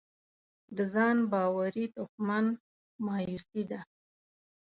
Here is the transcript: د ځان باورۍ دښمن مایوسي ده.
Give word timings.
د 0.75 0.77
ځان 0.93 1.17
باورۍ 1.31 1.85
دښمن 1.95 2.45
مایوسي 3.05 3.63
ده. 3.69 3.79